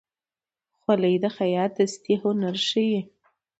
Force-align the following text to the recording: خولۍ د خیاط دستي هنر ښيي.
خولۍ 0.81 1.15
د 1.23 1.25
خیاط 1.37 1.71
دستي 1.77 2.13
هنر 2.23 2.55
ښيي. 2.67 2.99